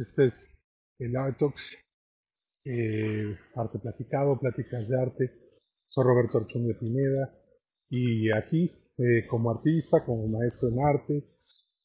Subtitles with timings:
[0.00, 0.50] Este es
[0.98, 1.38] el Art
[2.64, 5.30] eh, Arte Platicado, Pláticas de Arte.
[5.86, 7.32] Soy Roberto Archundia Pineda
[7.88, 11.24] y aquí, eh, como artista, como maestro en arte,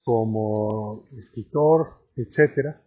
[0.04, 2.82] como escritor, etcétera,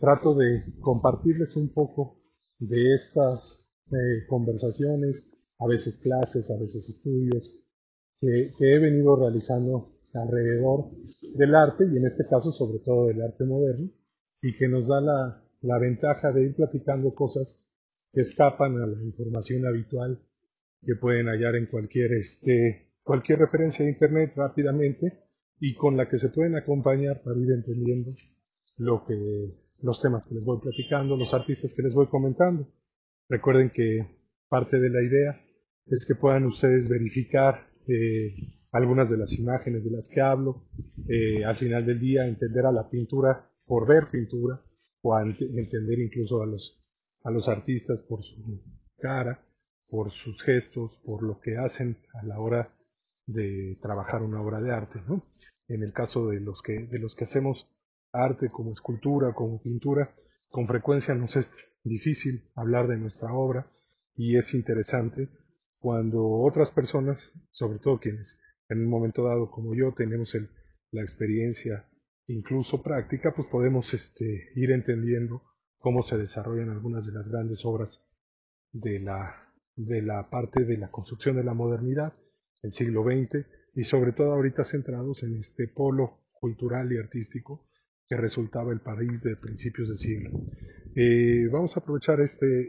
[0.00, 2.22] trato de compartirles un poco
[2.58, 3.58] de estas
[3.90, 5.26] eh, conversaciones,
[5.58, 7.58] a veces clases, a veces estudios,
[8.20, 10.90] que he venido realizando alrededor
[11.34, 13.90] del arte y en este caso sobre todo del arte moderno
[14.42, 17.56] y que nos da la, la ventaja de ir platicando cosas
[18.12, 20.20] que escapan a la información habitual
[20.82, 25.20] que pueden hallar en cualquier, este, cualquier referencia de internet rápidamente
[25.60, 28.12] y con la que se pueden acompañar para ir entendiendo
[28.78, 29.14] lo que,
[29.82, 32.68] los temas que les voy platicando, los artistas que les voy comentando.
[33.28, 35.40] Recuerden que parte de la idea
[35.86, 38.34] es que puedan ustedes verificar eh,
[38.72, 40.64] algunas de las imágenes de las que hablo,
[41.08, 44.62] eh, al final del día entender a la pintura por ver pintura
[45.02, 46.80] o entender incluso a los,
[47.24, 48.62] a los artistas por su
[48.98, 49.44] cara,
[49.88, 52.74] por sus gestos, por lo que hacen a la hora
[53.26, 55.00] de trabajar una obra de arte.
[55.06, 55.24] ¿no?
[55.68, 57.68] En el caso de los, que, de los que hacemos
[58.12, 60.14] arte como escultura, como pintura,
[60.48, 61.50] con frecuencia nos es
[61.82, 63.70] difícil hablar de nuestra obra
[64.14, 65.28] y es interesante
[65.78, 67.18] cuando otras personas,
[67.50, 68.38] sobre todo quienes
[68.68, 70.48] en un momento dado como yo tenemos el,
[70.92, 71.88] la experiencia
[72.32, 75.42] incluso práctica, pues podemos este, ir entendiendo
[75.78, 78.04] cómo se desarrollan algunas de las grandes obras
[78.72, 82.14] de la, parte de la construcción de la modernidad,
[82.62, 87.68] el siglo XX, y sobre todo ahorita centrados en este polo cultural y artístico
[88.08, 90.30] que resultaba el París de principios de siglo.
[90.94, 92.68] Eh, vamos a aprovechar este,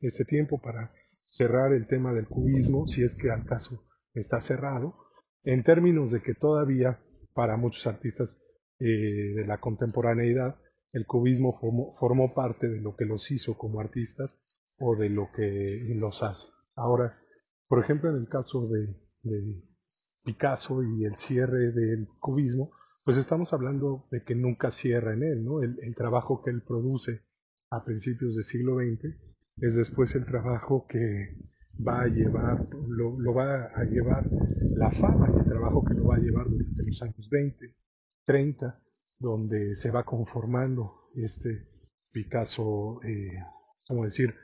[0.00, 0.92] este tiempo para
[1.24, 4.96] cerrar el tema del cubismo, si es que al caso está cerrado,
[5.44, 7.00] en términos de que todavía
[7.34, 8.38] para muchos artistas
[8.78, 10.56] eh, de la contemporaneidad,
[10.92, 11.58] el cubismo
[11.98, 14.36] formó, parte de lo que los hizo como artistas
[14.78, 16.48] o de lo que los hace.
[16.74, 17.18] Ahora,
[17.66, 18.94] por ejemplo, en el caso de,
[20.24, 22.70] Picasso y el cierre del cubismo,
[23.04, 25.62] pues estamos hablando de que nunca cierra en él, ¿no?
[25.62, 27.22] El, trabajo que él produce
[27.70, 29.16] a principios del siglo XX
[29.58, 31.36] es después el trabajo que
[31.84, 34.28] va a llevar, lo, lo, va a llevar
[34.76, 37.74] la fama y el trabajo que lo va a llevar durante los años 20,
[38.24, 38.80] 30,
[39.18, 41.68] donde se va conformando este
[42.10, 43.38] Picasso, eh,
[43.86, 44.34] como decir,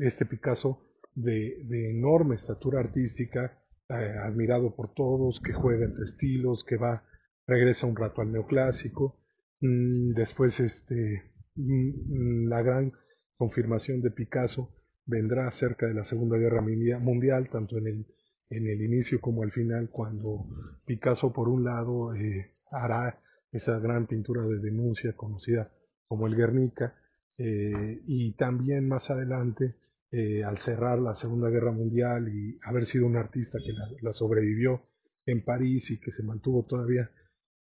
[0.00, 3.58] este Picasso de, enorme estatura artística,
[3.88, 7.04] eh, admirado por todos, que juega entre estilos, que va,
[7.46, 9.20] regresa un rato al neoclásico,
[9.60, 12.92] mm, después este, mm, la gran
[13.36, 14.70] confirmación de Picasso
[15.06, 18.06] vendrá cerca de la Segunda Guerra Mundial, tanto en el,
[18.50, 20.46] en el inicio como al final, cuando
[20.86, 23.20] Picasso por un lado eh, hará
[23.52, 25.70] esa gran pintura de denuncia conocida
[26.06, 26.94] como el Guernica,
[27.42, 29.76] eh, y también más adelante,
[30.12, 33.72] eh, al cerrar la Segunda Guerra Mundial y haber sido un artista que
[34.02, 34.82] la, sobrevivió
[35.24, 37.10] en París y que se mantuvo todavía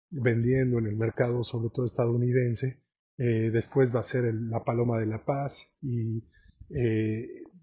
[0.09, 2.81] vendiendo en el mercado, sobre todo estadounidense,
[3.18, 6.24] eh, después va a ser la Paloma de la Paz y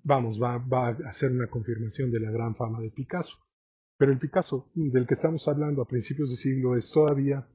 [0.02, 3.36] vamos, va, va a ser una confirmación de la gran fama de Picasso.
[3.98, 7.48] Pero el Picasso del que estamos hablando a principios de siglo es todavía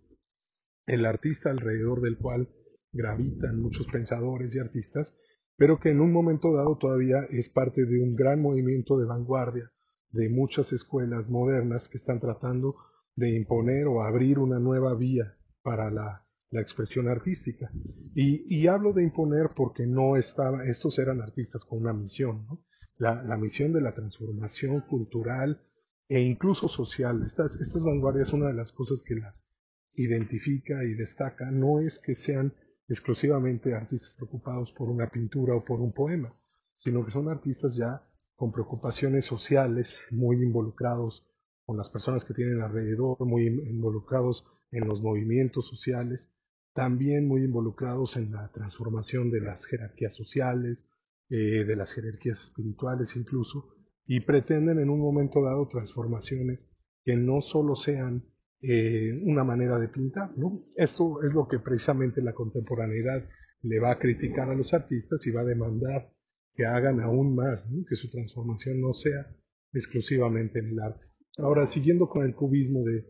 [0.86, 2.50] el artista alrededor del cual
[2.92, 5.16] gravitan muchos pensadores y artistas,
[5.56, 9.72] pero que en un momento dado todavía es parte de un gran movimiento de vanguardia
[10.12, 12.76] de muchas escuelas modernas que están tratando
[13.16, 17.72] de imponer o abrir una nueva vía para la, expresión artística.
[18.14, 22.46] Y, hablo de imponer porque no estaba, estos eran artistas con una misión,
[22.98, 25.62] la, la misión de la transformación cultural,
[26.08, 27.24] e incluso social.
[27.26, 29.46] Estas, estas vanguardias, una de las cosas que las
[29.94, 32.54] identifica y destaca no es que sean
[32.88, 36.34] exclusivamente artistas preocupados por una pintura o por un poema,
[36.74, 38.04] sino que son artistas ya
[38.36, 41.26] con preocupaciones sociales, muy involucrados
[41.66, 46.30] con las personas que tienen alrededor, muy involucrados en los movimientos sociales,
[46.74, 50.88] también muy involucrados en la transformación de las jerarquías sociales,
[51.30, 53.76] eh, de las jerarquías espirituales incluso,
[54.06, 56.70] y pretenden en un momento dado transformaciones
[57.04, 58.24] que no solo sean
[58.62, 60.38] eh, una manera de pintar.
[60.38, 60.64] ¿no?
[60.76, 63.28] Esto es lo que precisamente la contemporaneidad
[63.64, 66.12] le va a criticar a los artistas y va a demandar
[66.54, 69.26] que hagan aún más, que su transformación no sea
[69.74, 71.08] exclusivamente en el arte.
[71.38, 73.06] Ahora, siguiendo con el cubismo de,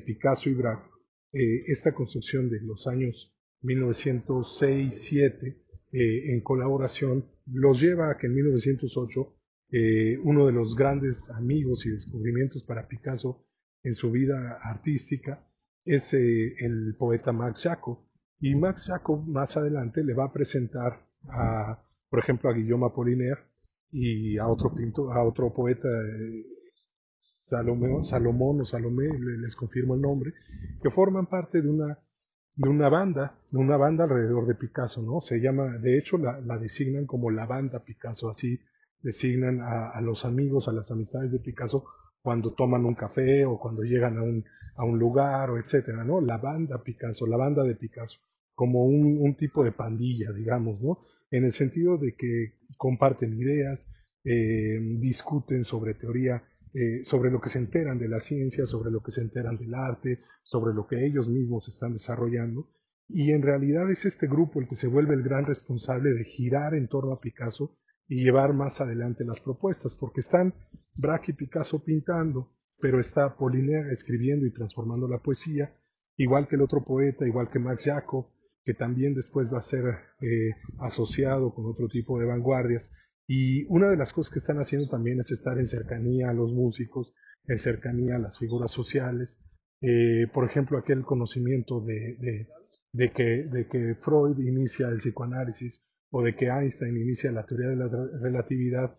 [0.00, 0.88] Picasso y Braque,
[1.32, 5.56] eh, esta construcción de los años 1906-7
[5.92, 9.34] eh, en colaboración los lleva a que en 1908
[9.70, 13.44] eh, uno de los grandes amigos y descubrimientos para Picasso
[13.82, 15.46] en su vida artística
[15.84, 17.98] es eh, el poeta Max Jacob.
[18.40, 23.40] Y Max Jacob más adelante le va a presentar a, por ejemplo, a Guillaume Apollinaire
[23.90, 26.44] y a otro pintor, a otro poeta, eh,
[27.18, 29.08] Salomón o Salomé,
[29.40, 30.32] les confirmo el nombre,
[30.82, 31.98] que forman parte de una
[32.58, 35.20] de una banda, de una banda alrededor de Picasso, ¿no?
[35.20, 38.58] Se llama, de hecho, la, designan como la banda Picasso, así
[39.02, 41.84] designan a, los amigos, a las amistades de Picasso
[42.20, 44.44] cuando toman un café o cuando llegan a un,
[44.76, 46.20] a lugar o etcétera, ¿no?
[46.20, 48.18] La banda Picasso, la banda de Picasso,
[48.54, 50.98] como un, un tipo de pandilla, digamos, ¿no?
[51.30, 53.86] En el sentido de que comparten ideas,
[54.24, 56.42] eh, discuten sobre teoría
[56.74, 59.74] eh, sobre lo que se enteran de la ciencia, sobre lo que se enteran del
[59.74, 62.68] arte, sobre lo que ellos mismos están desarrollando.
[63.08, 66.74] Y en realidad es este grupo el que se vuelve el gran responsable de girar
[66.74, 67.74] en torno a Picasso
[68.08, 70.54] y llevar más adelante las propuestas, porque están
[70.94, 72.50] Braque y Picasso pintando,
[72.80, 75.74] pero está Polinaire escribiendo y transformando la poesía,
[76.16, 78.26] igual que el otro poeta, igual que Max Jacob,
[78.64, 79.84] que también después va a ser
[80.20, 82.90] eh, asociado con otro tipo de vanguardias,
[83.26, 86.50] y una de las cosas que están haciendo también es estar en cercanía a los
[86.52, 87.12] músicos,
[87.46, 89.38] en cercanía a las figuras sociales.
[89.82, 92.48] Eh, por ejemplo, aquel conocimiento de,
[92.92, 97.76] que, de que Freud inicia el psicoanálisis o de que Einstein inicia la teoría de
[97.76, 97.88] la
[98.20, 98.96] relatividad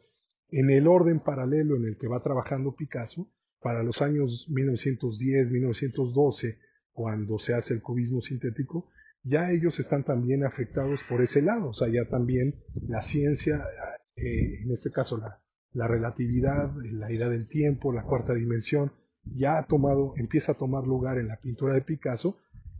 [0.52, 3.28] en el orden paralelo en el que va trabajando Picasso
[3.62, 6.58] para los años 1910-1912,
[6.92, 8.90] cuando se hace el cubismo sintético,
[9.24, 12.56] ya ellos están también afectados por ese lado, o sea, ya también
[12.88, 13.66] la ciencia
[14.16, 15.42] eh, en este caso la,
[15.74, 18.92] la, relatividad, la idea del tiempo, la cuarta dimensión,
[19.24, 22.38] ya ha tomado, empieza a tomar lugar en la pintura de Picasso,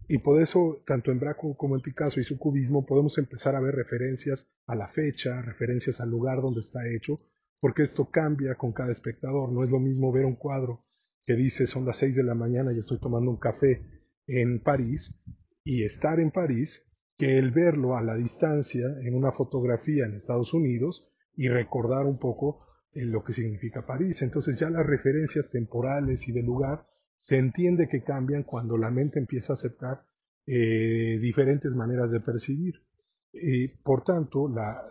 [0.10, 3.60] y por eso, tanto en Braco como en Picasso y su cubismo, podemos empezar a
[3.60, 7.18] ver referencias a la fecha, referencias al lugar donde está hecho,
[7.60, 9.52] porque esto cambia con cada espectador.
[9.52, 10.84] No es lo mismo ver un cuadro
[11.22, 13.86] que dice son las seis de la mañana y estoy tomando un café
[14.26, 15.14] en París,
[15.64, 16.84] y estar en París,
[17.16, 22.18] que el verlo a la distancia en una fotografía en Estados Unidos, y recordar un
[22.18, 24.24] poco eh, lo que significa París.
[24.24, 26.88] Entonces ya las referencias temporales y de lugar
[27.20, 30.06] se entiende que cambian cuando la mente empieza a aceptar
[30.48, 32.76] eh, diferentes maneras de percibir.
[33.34, 34.82] Y por tanto, la,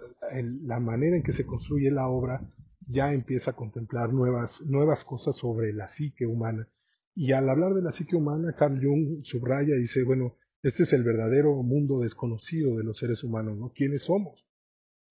[0.62, 2.42] la, manera en que se construye la obra
[2.86, 6.68] ya empieza a contemplar nuevas, nuevas cosas sobre la psique humana.
[7.14, 10.92] Y al hablar de la psique humana, Carl Jung subraya y dice, bueno, este es
[10.92, 13.72] el verdadero mundo desconocido de los seres humanos, ¿no?
[13.74, 14.46] ¿Quiénes somos?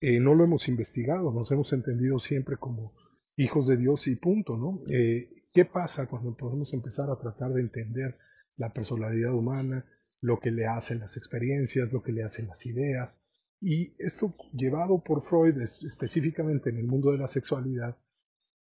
[0.00, 2.92] Eh, no lo hemos investigado, nos hemos entendido siempre como
[3.36, 4.82] hijos de Dios y punto, ¿no?
[4.88, 8.16] Eh, ¿Qué pasa cuando podemos empezar a tratar de entender
[8.56, 9.84] la personalidad humana,
[10.20, 13.20] lo que le hacen las experiencias, lo que le hacen las ideas?
[13.60, 17.96] Y esto llevado por Freud específicamente en el mundo de la sexualidad,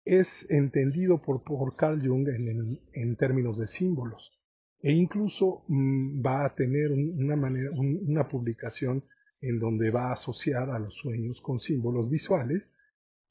[0.06, 4.32] es entendido por, por Carl Jung en, en, términos de símbolos
[4.82, 9.04] e incluso mm, va a tener una, manera, una publicación
[9.42, 12.72] en donde va a asociar a los sueños con símbolos visuales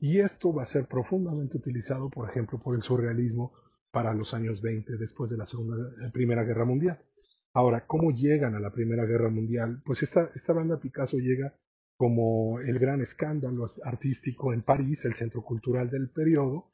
[0.01, 3.53] y esto va a ser profundamente utilizado, por ejemplo, por el surrealismo
[3.91, 5.77] para los años 20 después de la Segunda,
[6.13, 7.01] Primera Guerra Mundial.
[7.53, 9.83] Ahora, ¿cómo llegan a la Primera Guerra Mundial?
[9.85, 11.55] Pues esta, banda Picasso llega
[11.97, 16.71] como el gran escándalo artístico en París, el centro cultural del periodo,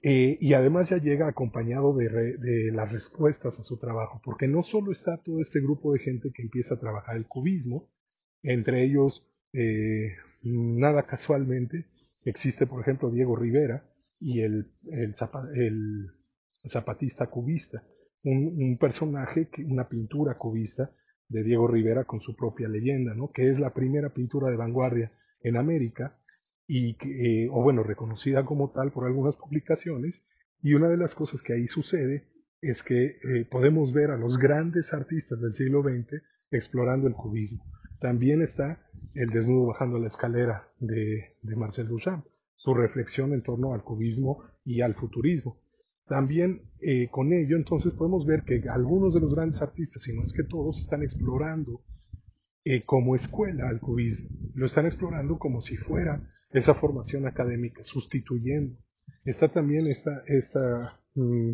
[0.00, 4.62] eh, y además ya llega acompañado de, de, las respuestas a su trabajo, porque no
[4.62, 7.90] solo está todo este grupo de gente que empieza a trabajar el cubismo,
[8.44, 11.86] entre ellos, eh, nada casualmente,
[12.30, 13.84] existe, por ejemplo, Diego Rivera
[14.20, 14.72] y el,
[16.66, 17.82] zapatista cubista,
[18.24, 20.90] un, personaje, una pintura cubista
[21.28, 23.30] de Diego Rivera con su propia leyenda, ¿no?
[23.30, 26.18] que es la primera pintura de vanguardia en América,
[26.66, 30.22] y que, eh, o bueno, reconocida como tal por algunas publicaciones,
[30.60, 32.28] y una de las cosas que ahí sucede
[32.60, 37.64] es que eh, podemos ver a los grandes artistas del siglo XX explorando el cubismo.
[38.00, 38.80] También está
[39.14, 42.24] El desnudo bajando la escalera de, Marcel Duchamp,
[42.54, 45.60] su reflexión en torno al cubismo y al futurismo.
[46.06, 50.22] También eh, con ello entonces podemos ver que algunos de los grandes artistas, si no
[50.22, 51.82] es que todos, están explorando
[52.64, 54.28] eh, como escuela al cubismo.
[54.54, 58.78] Lo están explorando como si fuera esa formación académica, sustituyendo.
[59.24, 61.52] Está también esta, esta mm,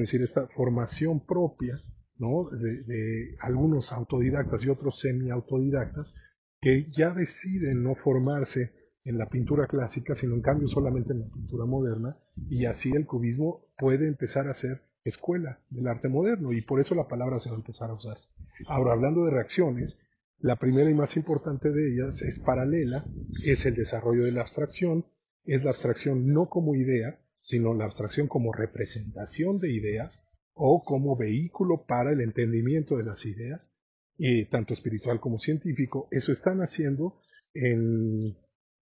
[0.00, 1.82] decir?, esta formación propia
[2.18, 6.14] de, algunos autodidactas y otros semi-autodidactas
[6.60, 8.72] que ya deciden no formarse
[9.04, 12.16] en la pintura clásica, sino en cambio solamente en la pintura moderna,
[12.50, 16.94] y así el cubismo puede empezar a ser escuela del arte moderno, y por eso
[16.94, 18.18] la palabra se va a empezar a usar.
[18.66, 19.98] Ahora, hablando de reacciones,
[20.40, 23.04] la primera y más importante de ellas es paralela,
[23.44, 25.06] es el desarrollo de la abstracción,
[25.44, 30.20] es la abstracción no como idea, sino la abstracción como representación de ideas,
[30.58, 33.72] o como vehículo para el entendimiento de las ideas.
[34.20, 36.08] y tanto espiritual como científico.
[36.10, 37.20] Eso están haciendo
[37.54, 38.36] en,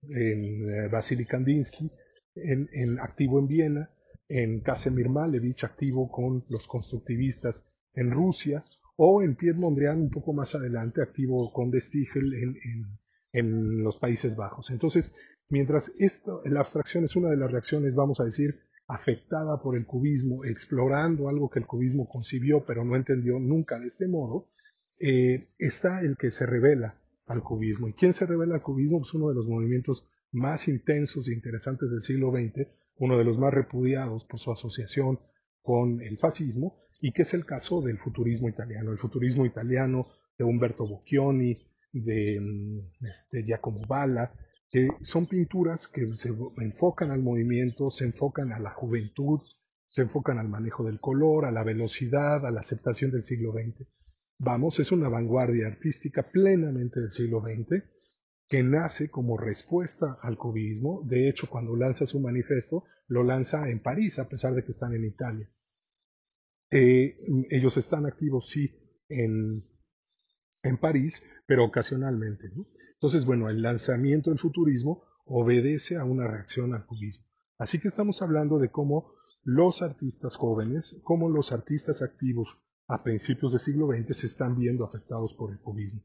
[0.09, 1.90] en eh, Vasily Kandinsky,
[2.35, 3.90] en, en, activo en Viena,
[4.28, 8.64] en Casimir Malevich, activo con los constructivistas en Rusia,
[8.97, 12.56] o en Piet Mondrian un poco más adelante, activo con De Stiegel en,
[13.33, 14.71] en, los Países Bajos.
[14.71, 15.14] Entonces,
[15.50, 19.87] mientras esto, la abstracción es una de las reacciones, vamos a decir, afectada por el
[19.87, 24.49] cubismo, explorando algo que el cubismo concibió pero no entendió nunca de este modo,
[24.99, 27.88] eh, está el que se revela al cubismo.
[27.88, 28.99] ¿Y quién se revela al cubismo?
[28.99, 33.25] Es pues uno de los movimientos más intensos e interesantes del siglo XX, uno de
[33.25, 35.19] los más repudiados por su asociación
[35.62, 38.93] con el fascismo, y que es el caso del futurismo italiano.
[38.93, 40.07] El futurismo italiano
[40.38, 41.59] de Umberto Bocchioni,
[41.93, 44.33] de mm, este, Giacomo Balla,
[44.70, 49.40] que son pinturas que se enfocan al movimiento, se enfocan a la juventud,
[49.87, 53.88] se enfocan al manejo del color, a la velocidad, a la aceptación del siglo XX.
[54.38, 57.85] Vamos, es una vanguardia artística plenamente del siglo XX
[58.49, 61.02] que nace como respuesta al cubismo.
[61.04, 64.94] De hecho, cuando lanza su manifiesto, lo lanza en París, a pesar de que están
[64.94, 65.50] en Italia.
[66.70, 67.16] Eh,
[67.50, 68.70] ellos están activos, sí,
[69.08, 69.64] en,
[70.62, 72.50] en París, pero ocasionalmente.
[72.96, 77.26] Entonces, bueno, el lanzamiento del futurismo obedece a una reacción al cubismo.
[77.58, 79.12] Así que estamos hablando de cómo
[79.42, 82.48] los artistas jóvenes, cómo los artistas activos
[82.88, 86.02] a principios del siglo XX se están viendo afectados por el cubismo.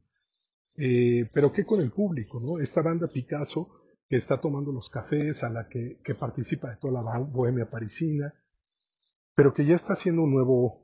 [0.75, 2.39] Eh, pero ¿qué con el público?
[2.39, 2.59] ¿no?
[2.59, 7.01] Esta banda Picasso que está tomando los cafés, a la que, que participa de toda
[7.01, 8.33] la bohemia parisina,
[9.35, 10.83] pero que ya está haciendo un nuevo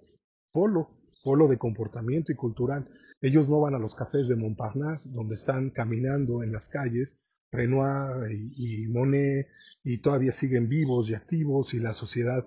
[0.52, 0.90] polo,
[1.24, 2.90] polo de comportamiento y cultural.
[3.22, 7.18] Ellos no van a los cafés de Montparnasse, donde están caminando en las calles,
[7.52, 9.48] Renoir y, Monet,
[9.84, 12.46] y todavía siguen vivos y activos, y la sociedad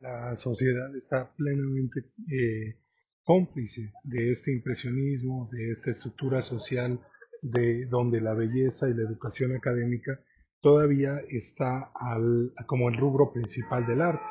[0.00, 2.76] la sociedad está plenamente eh,
[3.24, 7.00] cómplice de este impresionismo, de esta estructura social
[7.42, 10.20] de donde la belleza y la educación académica
[10.60, 14.26] todavía está al, como el rubro principal del arte.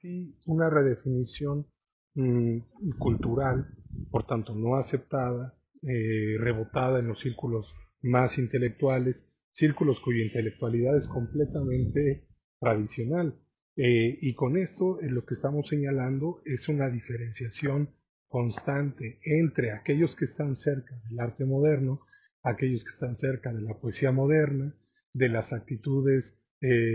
[0.00, 1.66] Sí, una redefinición
[2.14, 2.58] mm,
[2.98, 3.74] cultural,
[4.10, 11.06] por tanto no aceptada, eh, rebotada en los círculos más intelectuales, círculos cuya intelectualidad es
[11.06, 12.26] completamente
[12.58, 13.38] tradicional,
[13.76, 17.90] eh, y con esto eh, lo que estamos señalando es una diferenciación
[18.26, 22.00] constante entre aquellos que están cerca del arte moderno,
[22.42, 24.74] aquellos que están cerca de la poesía moderna,
[25.12, 26.38] de las actitudes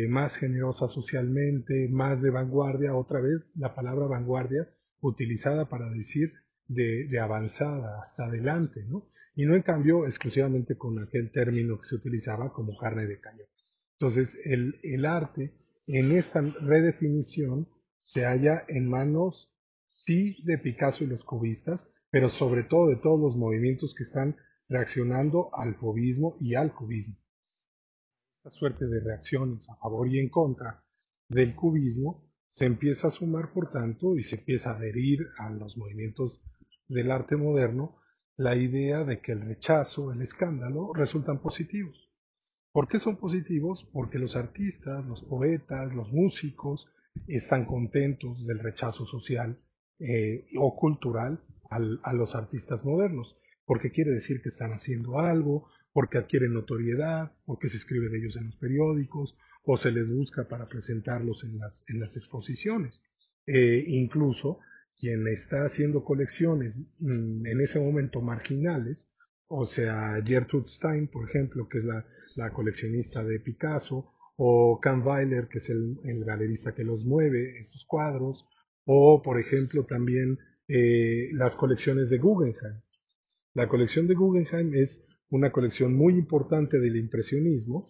[0.09, 4.67] más generosas socialmente, más de vanguardia, otra vez la palabra vanguardia
[5.01, 6.33] utilizada para decir
[6.73, 9.09] de, avanzada hasta adelante, ¿no?
[9.35, 13.47] Y no en cambio exclusivamente con aquel término que se utilizaba como carne de cañón.
[13.93, 15.53] Entonces, el, el arte
[15.87, 19.53] en esta redefinición se halla en manos,
[19.85, 24.35] sí, de Picasso y los cubistas, pero sobre todo de todos los movimientos que están
[24.67, 27.17] reaccionando al fobismo y al cubismo.
[28.37, 30.83] Esta suerte de reacciones a favor y en contra
[31.29, 35.77] del cubismo se empieza a sumar, por tanto, y se empieza a adherir a los
[35.77, 36.41] movimientos
[36.91, 37.97] del arte moderno
[38.37, 42.09] la idea de que el rechazo, el escándalo resultan positivos.
[42.71, 43.87] ¿Por qué son positivos?
[43.91, 46.87] Porque los artistas, los poetas, los músicos
[47.27, 49.59] están contentos del rechazo social
[49.99, 56.17] eh, o cultural a los artistas modernos, porque quiere decir que están haciendo algo, porque
[56.17, 60.67] adquieren notoriedad, porque se escribe de ellos en los periódicos o se les busca para
[60.67, 63.01] presentarlos en las, en las exposiciones.
[63.47, 64.59] Eh, incluso
[64.97, 69.09] quien está haciendo colecciones mm, en ese momento marginales,
[69.47, 72.05] o sea, Gertrude Stein, por ejemplo, que es la,
[72.35, 77.85] la coleccionista de Picasso, o Cam Weiler, que es el, galerista que los mueve, estos
[77.85, 78.45] cuadros,
[78.85, 82.81] o por ejemplo también eh, las colecciones de Guggenheim.
[83.53, 87.85] La colección de Guggenheim es una colección muy importante del impresionismo,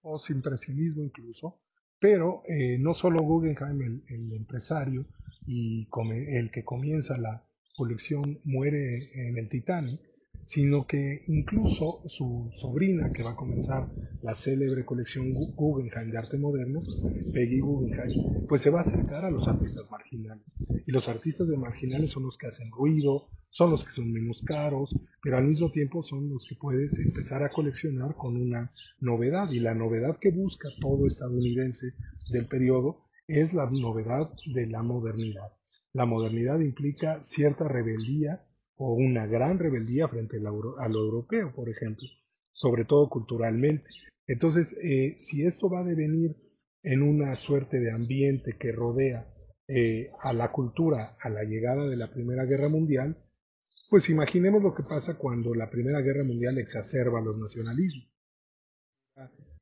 [0.00, 1.60] o impresionismo incluso,
[2.00, 5.06] pero eh, no solo Guggenheim, el, el empresario
[5.48, 5.88] y
[6.28, 7.42] el que comienza la
[7.74, 9.98] colección, muere en el Titanic,
[10.42, 13.88] sino que incluso su sobrina, que va a comenzar
[14.22, 16.80] la célebre colección Guggenheim de arte moderno,
[17.32, 20.46] Peggy Guggenheim, pues se va a acercar a los artistas marginales.
[20.86, 24.42] Y los artistas de marginales son los que hacen ruido, son los que son menos
[24.42, 29.50] caros, pero al mismo tiempo son los que puedes empezar a coleccionar con una novedad.
[29.50, 31.94] Y la novedad que busca todo estadounidense
[32.30, 35.52] del periodo es la novedad de la modernidad.
[35.92, 38.44] La modernidad implica cierta rebeldía
[38.76, 42.06] o una gran rebeldía frente a lo europeo, por ejemplo,
[42.52, 43.84] sobre todo culturalmente.
[44.26, 46.36] Entonces, eh, si esto va a devenir
[46.82, 49.26] en una suerte de ambiente que rodea
[49.68, 53.16] eh, a la cultura a la llegada de la Primera Guerra Mundial,
[53.90, 58.08] Pues imaginemos lo que pasa cuando la Primera Guerra Mundial exacerba los nacionalismos.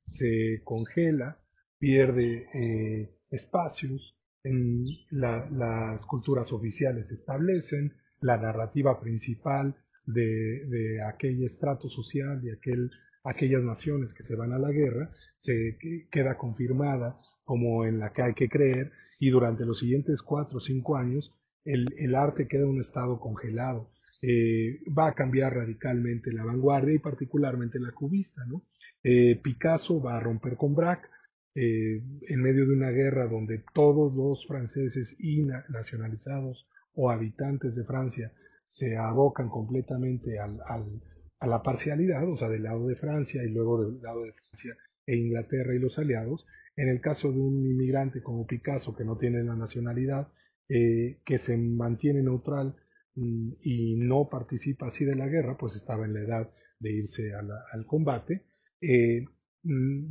[0.05, 1.39] Se congela,
[1.79, 9.75] pierde eh, espacios, en las culturas oficiales establecen, la narrativa principal
[10.07, 12.91] de, de aquel estrato social, de aquel,
[13.25, 15.77] aquellas naciones que se van a la guerra, se
[16.11, 17.15] queda confirmada
[17.45, 21.33] como en la que hay que creer y durante los siguientes cuatro o cinco años
[21.65, 23.91] el, el arte queda en un estado congelado
[24.23, 28.45] eh, va a cambiar radicalmente la vanguardia y particularmente la cubista.
[28.47, 28.63] ¿no?
[29.03, 31.09] Eh, Picasso va a romper con Braque
[31.57, 37.85] eh, en medio de una guerra donde todos los franceses y nacionalizados o habitantes de
[37.85, 38.33] Francia
[38.67, 41.03] se abocan completamente al, al,
[41.41, 44.77] a la parcialidad, o sea, del lado de Francia y luego del lado de Francia
[45.07, 46.47] e Inglaterra y los aliados.
[46.77, 50.29] En el caso de un inmigrante como Picasso que no tiene la nacionalidad,
[50.69, 52.77] que se mantiene neutral
[53.17, 57.33] Mm, y no participa así de la guerra, pues estaba en la edad de irse
[57.35, 58.45] al combate,
[58.81, 59.25] eh,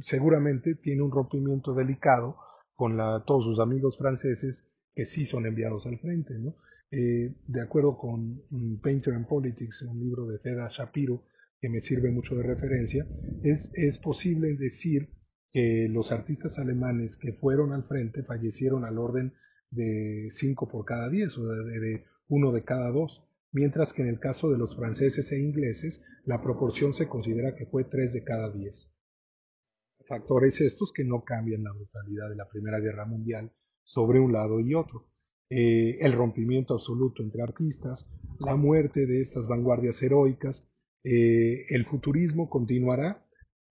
[0.01, 2.37] seguramente tiene un rompimiento delicado
[2.73, 6.37] con la, todos sus amigos franceses que sí son enviados al frente.
[6.37, 6.55] ¿no?
[6.91, 11.23] Eh, de acuerdo con mm, Painter and Politics, un libro de Teda Shapiro,
[11.59, 13.07] que me sirve mucho de referencia,
[13.43, 15.09] es, es posible decir
[15.51, 19.33] que los artistas alemanes que fueron al frente fallecieron al orden
[19.71, 24.09] de 5 por cada 10, o de, de uno de cada dos, mientras que en
[24.09, 28.23] el caso de los franceses e ingleses la proporción se considera que fue tres de
[28.23, 28.91] cada diez.
[30.07, 33.51] Factores estos que no cambian la brutalidad de la Primera Guerra Mundial
[33.83, 35.07] sobre un lado y otro.
[35.49, 38.07] Eh, el rompimiento absoluto entre artistas,
[38.39, 40.67] la muerte de estas vanguardias heroicas,
[41.03, 43.23] eh, el futurismo continuará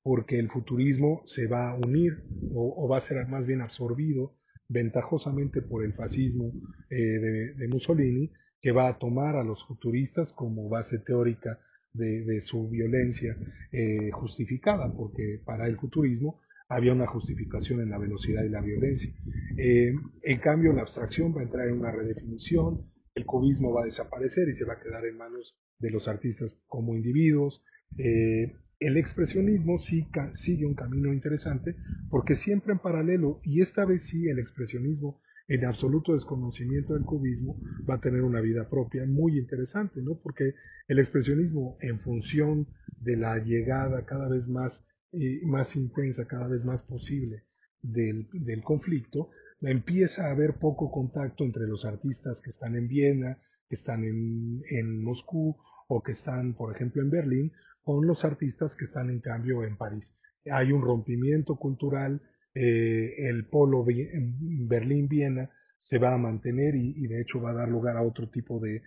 [0.05, 2.25] porque el futurismo se va a unir
[2.55, 4.37] o, va a ser más bien absorbido
[4.69, 6.53] ventajosamente por el fascismo
[6.91, 6.97] eh,
[7.57, 11.59] de, Mussolini que va a tomar a los futuristas como base teórica
[11.95, 13.37] de, su violencia
[13.73, 19.13] eh, justificada, porque para el futurismo había una justificación en la velocidad y la violencia.
[19.57, 23.85] Eh, en cambio, la abstracción va a entrar en una redefinición, el cubismo va a
[23.85, 27.63] desaparecer y se va a quedar en manos de los artistas como individuos.
[27.97, 31.77] Eh, el expresionismo sí, sigue un camino interesante
[32.11, 37.61] porque siempre en paralelo, y esta vez sí el expresionismo en absoluto desconocimiento del cubismo,
[37.89, 40.19] va a tener una vida propia muy interesante, ¿no?
[40.23, 40.55] Porque
[40.89, 42.67] el expresionismo, en función
[43.01, 47.45] de la llegada cada vez más, eh, más intensa, cada vez más posible
[47.83, 49.31] del, del conflicto,
[49.61, 54.63] empieza a haber poco contacto entre los artistas que están en Viena, que están en,
[54.71, 55.57] en Moscú
[55.89, 57.53] o que están, por ejemplo, en Berlín,
[57.83, 60.17] con los artistas que están en cambio en París.
[60.51, 62.21] Hay un rompimiento cultural
[62.55, 67.97] eh, el polo Berlín-Viena se va a mantener y, de hecho va a dar lugar
[67.97, 68.83] a otro tipo de,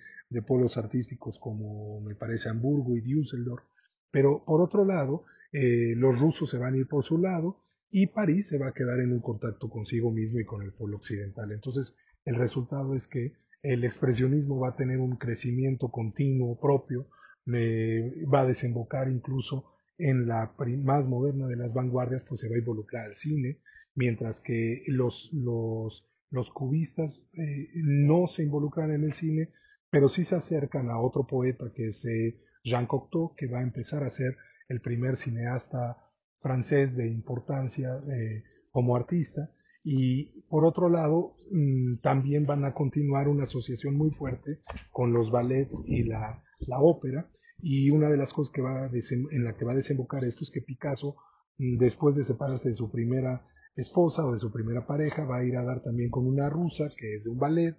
[0.46, 3.64] polos artísticos como me parece Hamburgo y Düsseldorf.
[4.12, 8.08] Pero por otro lado, eh, los rusos se van a ir por su lado y
[8.08, 11.52] París se va a quedar en un contacto consigo mismo y con el polo occidental.
[11.52, 17.08] Entonces, el resultado es que el expresionismo va a tener un crecimiento continuo propio,
[17.48, 22.60] va a desembocar incluso en la más moderna de las vanguardias, pues se va a
[22.60, 23.60] involucrar al cine,
[23.96, 29.50] mientras que los, los, los cubistas eh, no se involucran en el cine,
[29.90, 33.64] pero sí se acercan a otro poeta que es eh, Jean Cocteau, que va a
[33.64, 34.38] empezar a ser
[34.70, 35.98] el primer cineasta
[36.42, 39.50] francés de importancia eh, como artista.
[39.84, 44.60] Y por otro lado, mm, también van a continuar una asociación muy fuerte
[44.92, 47.30] con los ballets y la, la ópera,
[47.60, 50.52] y una de las cosas que va en la que va a desembocar esto es
[50.52, 51.16] que Picasso,
[51.58, 55.44] mm, después de separarse de su primera esposa o de su primera pareja, va a
[55.44, 57.76] ir a dar también con una rusa que es de un ballet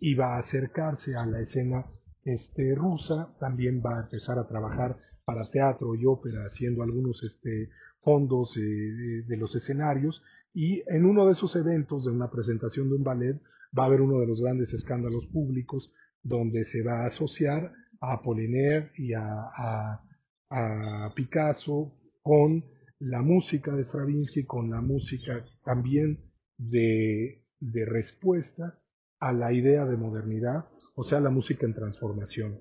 [0.00, 1.86] y va a acercarse a la escena
[2.24, 7.68] este, rusa, también va a empezar a trabajar para teatro y ópera haciendo algunos este,
[8.00, 8.60] fondos eh,
[9.26, 10.22] de los escenarios.
[10.54, 13.40] Y en uno de esos eventos de una presentación de un ballet
[13.76, 15.92] va a haber uno de los grandes escándalos públicos
[16.22, 20.00] donde se va a asociar a Apollinaire y a,
[21.14, 22.62] Picasso con
[22.98, 27.42] la música de Stravinsky, con la música también de,
[27.86, 28.78] respuesta
[29.18, 32.60] a la idea de modernidad, o sea, la música en transformación.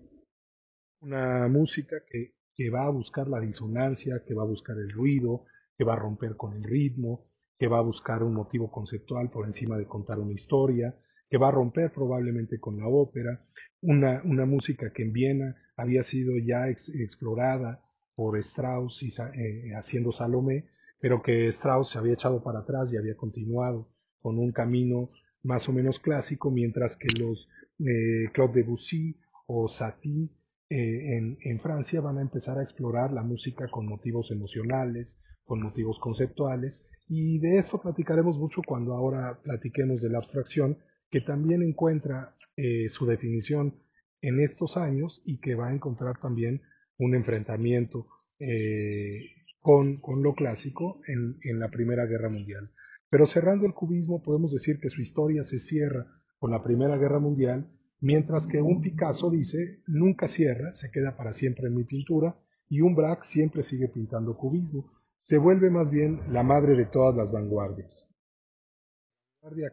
[1.01, 5.43] Una música que, que va a buscar la disonancia, que va a buscar el ruido,
[5.77, 7.25] que va a romper con el ritmo,
[7.60, 10.95] que va a buscar un motivo conceptual por encima de contar una historia,
[11.32, 13.41] que va a romper probablemente con la ópera,
[13.82, 17.82] una, una música que en Viena había sido ya explorada
[18.15, 20.65] por Strauss y, eh, haciendo Salomé,
[21.00, 23.88] pero que Strauss se había echado para atrás y había continuado
[24.20, 25.10] con un camino
[25.41, 27.48] más o menos clásico, mientras que los
[27.80, 29.17] eh, Claude Debussy
[29.48, 30.30] o Satie
[30.70, 35.62] eh, en, en, Francia van a empezar a explorar la música con motivos emocionales, con
[35.63, 40.78] motivos conceptuales, y de esto platicaremos mucho cuando ahora platiquemos de la abstracción,
[41.12, 43.76] que también encuentra eh, su definición
[44.21, 46.62] en estos años y que va a encontrar también
[46.97, 48.08] un enfrentamiento
[48.39, 49.21] eh,
[49.60, 52.71] con, lo clásico en, en la Primera Guerra Mundial.
[53.10, 56.08] Pero cerrando el cubismo, podemos decir que su historia se cierra
[56.39, 57.67] con la Primera Guerra Mundial
[58.02, 62.36] Mientras que un Picasso dice, nunca cierra, se queda para siempre en mi pintura,
[62.67, 64.91] y un Braque siempre sigue pintando cubismo.
[65.17, 68.08] Se vuelve más bien la madre de todas las vanguardias.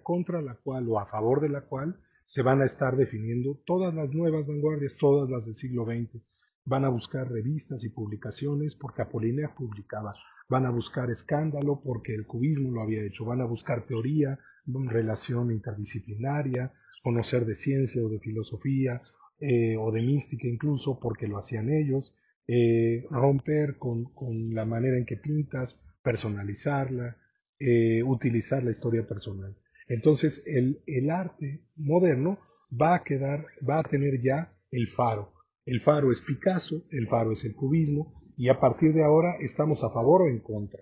[0.02, 3.94] Contra la cual o a favor de la cual se van a estar definiendo todas
[3.94, 6.22] las nuevas vanguardias, todas las del siglo XX.
[6.64, 10.14] Van a buscar revistas y publicaciones porque Apollinaire publicaba.
[10.48, 13.26] Van a buscar escándalo porque el cubismo lo había hecho.
[13.26, 19.02] Van a buscar teoría, relación interdisciplinaria, conocer de ciencia o de filosofía
[19.40, 22.14] eh, o de mística incluso porque lo hacían ellos,
[22.46, 27.18] eh, romper con, con, la manera en que pintas, personalizarla,
[27.60, 29.56] eh, utilizar la historia personal.
[29.88, 32.38] Entonces el, el arte moderno
[32.70, 35.32] va a quedar, va a tener ya el faro.
[35.64, 39.82] El faro es Picasso, el faro es el cubismo, y a partir de ahora estamos
[39.82, 40.80] a favor o en contra.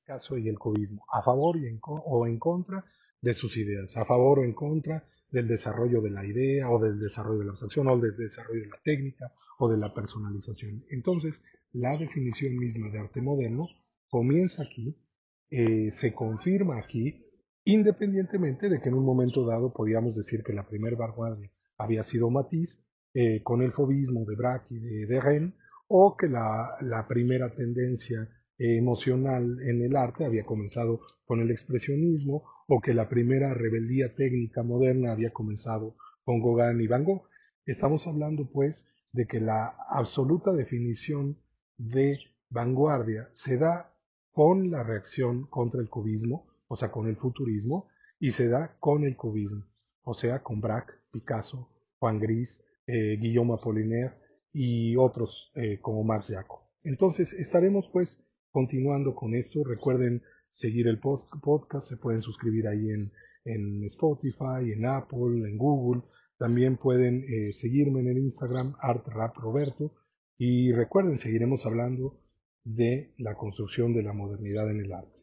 [0.00, 2.84] Picasso y el cubismo, a favor y en, o en contra
[3.20, 7.00] de sus ideas, a favor o en contra del desarrollo de la idea o del
[7.00, 10.84] desarrollo de la abstracción o del desarrollo de la técnica o de la personalización.
[10.90, 13.68] Entonces, la definición misma de arte moderno
[14.08, 14.96] comienza aquí,
[15.54, 17.26] eh, se confirma aquí,
[17.64, 22.30] independientemente de que en un momento dado podíamos decir que la primera vanguardia había sido
[22.30, 22.78] Matisse,
[23.12, 25.52] eh, con el fobismo de Braque y de, de
[25.88, 32.44] o que la, la primera tendencia emocional en el arte había comenzado con el expresionismo
[32.68, 37.28] o que la primera rebeldía técnica moderna había comenzado con Gauguin y Van Gogh.
[37.66, 41.36] Estamos hablando pues de que la absoluta definición
[41.76, 43.92] de vanguardia se da
[44.32, 49.04] con la reacción contra el cubismo, o sea, con el futurismo, y se da con
[49.04, 49.64] el cubismo,
[50.04, 51.68] o sea, con Braque, Picasso,
[51.98, 54.14] Juan Gris, eh, Guillaume Apollinaire
[54.52, 56.60] y otros eh, como Max Jacob.
[56.84, 59.62] Entonces estaremos pues continuando con esto.
[59.64, 63.12] Recuerden seguir el podcast, se pueden suscribir ahí en,
[63.44, 66.02] en Spotify, en Apple, en Google.
[66.38, 69.92] También pueden eh, seguirme en el Instagram, ArtRapRoberto.
[70.38, 72.21] Y recuerden, seguiremos hablando
[72.64, 75.21] de la construcción de la modernidad en el arte.